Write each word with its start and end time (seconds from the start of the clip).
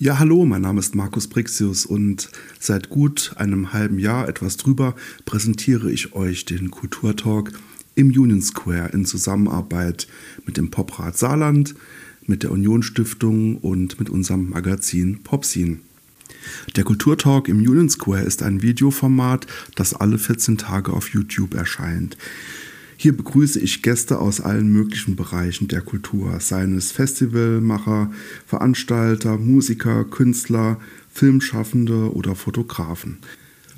Ja, 0.00 0.20
hallo, 0.20 0.44
mein 0.44 0.62
Name 0.62 0.78
ist 0.78 0.94
Markus 0.94 1.26
Brixius 1.26 1.84
und 1.84 2.30
seit 2.60 2.88
gut 2.88 3.32
einem 3.34 3.72
halben 3.72 3.98
Jahr, 3.98 4.28
etwas 4.28 4.56
drüber, 4.56 4.94
präsentiere 5.24 5.90
ich 5.90 6.12
euch 6.14 6.44
den 6.44 6.70
Kulturtalk 6.70 7.50
im 7.96 8.06
Union 8.06 8.40
Square 8.40 8.90
in 8.92 9.04
Zusammenarbeit 9.06 10.06
mit 10.46 10.56
dem 10.56 10.70
Poprat 10.70 11.18
Saarland, 11.18 11.74
mit 12.24 12.44
der 12.44 12.52
Union 12.52 12.84
Stiftung 12.84 13.56
und 13.56 13.98
mit 13.98 14.08
unserem 14.08 14.50
Magazin 14.50 15.24
Popscene. 15.24 15.78
Der 16.76 16.84
Kulturtalk 16.84 17.48
im 17.48 17.58
Union 17.58 17.90
Square 17.90 18.22
ist 18.22 18.44
ein 18.44 18.62
Videoformat, 18.62 19.48
das 19.74 19.94
alle 19.94 20.18
14 20.18 20.58
Tage 20.58 20.92
auf 20.92 21.08
YouTube 21.08 21.54
erscheint. 21.54 22.16
Hier 23.00 23.16
begrüße 23.16 23.60
ich 23.60 23.82
Gäste 23.82 24.18
aus 24.18 24.40
allen 24.40 24.72
möglichen 24.72 25.14
Bereichen 25.14 25.68
der 25.68 25.82
Kultur, 25.82 26.40
seien 26.40 26.76
es 26.76 26.90
Festivalmacher, 26.90 28.10
Veranstalter, 28.44 29.38
Musiker, 29.38 30.04
Künstler, 30.04 30.80
Filmschaffende 31.08 32.12
oder 32.12 32.34
Fotografen. 32.34 33.18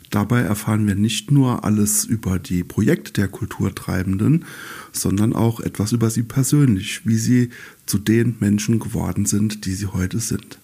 Dabei 0.09 0.41
erfahren 0.41 0.87
wir 0.87 0.95
nicht 0.95 1.31
nur 1.31 1.65
alles 1.65 2.07
über 2.07 2.39
die 2.39 2.65
Projekte 2.65 3.13
der 3.13 3.29
Kulturtreibenden, 3.29 4.47
sondern 4.91 5.35
auch 5.35 5.61
etwas 5.61 5.93
über 5.93 6.09
sie 6.09 6.23
persönlich, 6.23 7.03
wie 7.05 7.19
sie 7.19 7.51
zu 7.85 7.99
den 7.99 8.37
Menschen 8.41 8.79
geworden 8.79 9.27
sind, 9.27 9.67
die 9.67 9.75
sie 9.75 9.89
heute 9.89 10.19
sind. 10.19 10.59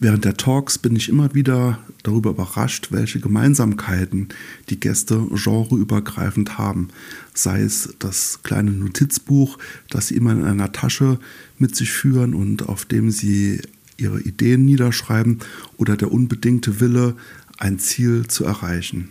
Während 0.00 0.24
der 0.24 0.36
Talks 0.36 0.78
bin 0.78 0.94
ich 0.94 1.08
immer 1.08 1.34
wieder 1.34 1.80
darüber 2.04 2.30
überrascht, 2.30 2.92
welche 2.92 3.18
Gemeinsamkeiten 3.18 4.28
die 4.70 4.78
Gäste 4.78 5.26
genreübergreifend 5.32 6.56
haben. 6.56 6.88
Sei 7.34 7.62
es 7.62 7.94
das 7.98 8.40
kleine 8.44 8.70
Notizbuch, 8.70 9.58
das 9.90 10.08
sie 10.08 10.16
immer 10.16 10.32
in 10.32 10.44
einer 10.44 10.70
Tasche 10.70 11.18
mit 11.58 11.74
sich 11.74 11.90
führen 11.90 12.34
und 12.34 12.68
auf 12.68 12.84
dem 12.84 13.10
sie 13.10 13.60
ihre 13.96 14.20
Ideen 14.20 14.64
niederschreiben, 14.64 15.40
oder 15.76 15.96
der 15.96 16.12
unbedingte 16.12 16.78
Wille, 16.78 17.16
ein 17.58 17.80
Ziel 17.80 18.28
zu 18.28 18.44
erreichen. 18.44 19.08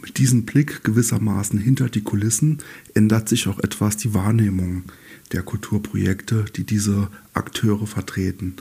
Mit 0.00 0.18
diesem 0.18 0.44
Blick 0.44 0.84
gewissermaßen 0.84 1.58
hinter 1.58 1.88
die 1.88 2.02
Kulissen 2.02 2.58
ändert 2.94 3.28
sich 3.28 3.48
auch 3.48 3.58
etwas 3.58 3.96
die 3.96 4.14
Wahrnehmung 4.14 4.84
der 5.32 5.42
Kulturprojekte, 5.42 6.44
die 6.54 6.62
diese 6.62 7.08
Akteure 7.34 7.88
vertreten. 7.88 8.54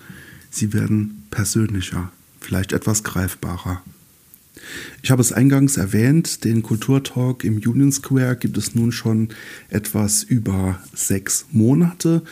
Sie 0.55 0.71
werden 0.71 1.25
persönlicher, 1.31 2.13
vielleicht 2.39 2.71
etwas 2.71 3.03
greifbarer. 3.03 3.81
Ich 5.03 5.11
habe 5.11 5.21
es 5.21 5.33
eingangs 5.33 5.75
erwähnt, 5.75 6.45
den 6.45 6.63
Kulturtalk 6.63 7.43
im 7.43 7.57
Union 7.57 7.91
Square 7.91 8.37
gibt 8.37 8.57
es 8.57 8.73
nun 8.73 8.93
schon 8.93 9.27
etwas 9.67 10.23
über 10.23 10.79
sechs 10.93 11.45
Monate 11.51 12.23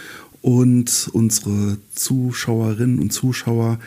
und 0.41 1.09
unsere 1.11 1.79
Zuschauerinnen 1.95 2.99
und 2.99 3.11
Zuschauer 3.11 3.77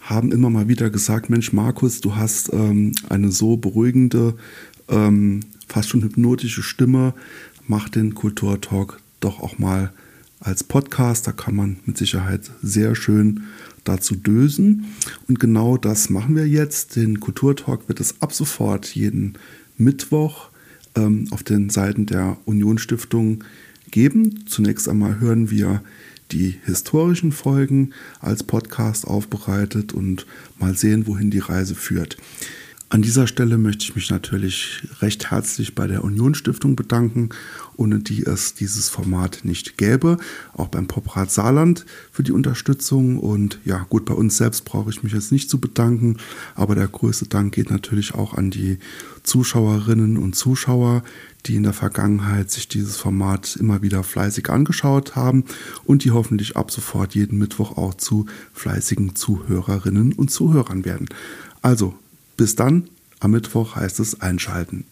haben 0.00 0.30
immer 0.30 0.48
mal 0.48 0.68
wieder 0.68 0.88
gesagt, 0.88 1.28
Mensch 1.28 1.52
Markus, 1.52 2.00
du 2.00 2.14
hast 2.14 2.52
ähm, 2.52 2.92
eine 3.08 3.32
so 3.32 3.56
beruhigende, 3.56 4.36
ähm, 4.90 5.40
fast 5.66 5.88
schon 5.88 6.02
hypnotische 6.02 6.62
Stimme, 6.62 7.14
mach 7.66 7.88
den 7.88 8.14
Kulturtalk 8.14 9.00
doch 9.18 9.40
auch 9.40 9.58
mal 9.58 9.92
als 10.42 10.64
Podcast, 10.64 11.26
da 11.26 11.32
kann 11.32 11.54
man 11.54 11.76
mit 11.86 11.98
Sicherheit 11.98 12.50
sehr 12.62 12.94
schön 12.94 13.44
dazu 13.84 14.14
dösen. 14.14 14.86
Und 15.28 15.40
genau 15.40 15.76
das 15.76 16.10
machen 16.10 16.36
wir 16.36 16.46
jetzt. 16.46 16.96
Den 16.96 17.20
Kulturtalk 17.20 17.88
wird 17.88 18.00
es 18.00 18.20
ab 18.20 18.32
sofort 18.32 18.94
jeden 18.94 19.34
Mittwoch 19.76 20.48
ähm, 20.94 21.26
auf 21.30 21.42
den 21.42 21.70
Seiten 21.70 22.06
der 22.06 22.36
Union 22.44 22.78
Stiftung 22.78 23.44
geben. 23.90 24.44
Zunächst 24.46 24.88
einmal 24.88 25.20
hören 25.20 25.50
wir 25.50 25.82
die 26.32 26.54
historischen 26.64 27.32
Folgen 27.32 27.90
als 28.20 28.42
Podcast 28.42 29.06
aufbereitet 29.06 29.92
und 29.92 30.26
mal 30.58 30.74
sehen, 30.74 31.06
wohin 31.06 31.30
die 31.30 31.40
Reise 31.40 31.74
führt. 31.74 32.16
An 32.92 33.00
dieser 33.00 33.26
Stelle 33.26 33.56
möchte 33.56 33.84
ich 33.84 33.94
mich 33.94 34.10
natürlich 34.10 34.86
recht 35.00 35.30
herzlich 35.30 35.74
bei 35.74 35.86
der 35.86 36.04
Union 36.04 36.34
Stiftung 36.34 36.76
bedanken, 36.76 37.30
ohne 37.78 38.00
die 38.00 38.22
es 38.22 38.52
dieses 38.52 38.90
Format 38.90 39.46
nicht 39.46 39.78
gäbe. 39.78 40.18
Auch 40.52 40.68
beim 40.68 40.88
Poprat 40.88 41.30
Saarland 41.30 41.86
für 42.10 42.22
die 42.22 42.32
Unterstützung. 42.32 43.18
Und 43.18 43.58
ja, 43.64 43.86
gut, 43.88 44.04
bei 44.04 44.12
uns 44.12 44.36
selbst 44.36 44.66
brauche 44.66 44.90
ich 44.90 45.02
mich 45.02 45.14
jetzt 45.14 45.32
nicht 45.32 45.48
zu 45.48 45.58
bedanken, 45.58 46.18
aber 46.54 46.74
der 46.74 46.86
größte 46.86 47.28
Dank 47.28 47.54
geht 47.54 47.70
natürlich 47.70 48.12
auch 48.12 48.34
an 48.34 48.50
die 48.50 48.78
Zuschauerinnen 49.22 50.18
und 50.18 50.36
Zuschauer, 50.36 51.02
die 51.46 51.56
in 51.56 51.62
der 51.62 51.72
Vergangenheit 51.72 52.50
sich 52.50 52.68
dieses 52.68 52.98
Format 52.98 53.56
immer 53.56 53.80
wieder 53.80 54.02
fleißig 54.02 54.50
angeschaut 54.50 55.16
haben 55.16 55.44
und 55.84 56.04
die 56.04 56.10
hoffentlich 56.10 56.58
ab 56.58 56.70
sofort 56.70 57.14
jeden 57.14 57.38
Mittwoch 57.38 57.78
auch 57.78 57.94
zu 57.94 58.26
fleißigen 58.52 59.16
Zuhörerinnen 59.16 60.12
und 60.12 60.30
Zuhörern 60.30 60.84
werden. 60.84 61.08
Also 61.62 61.94
bis 62.42 62.56
dann, 62.56 62.88
am 63.20 63.30
Mittwoch 63.30 63.76
heißt 63.76 64.00
es 64.00 64.20
einschalten. 64.20 64.82